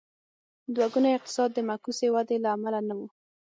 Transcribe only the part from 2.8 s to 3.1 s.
نه و.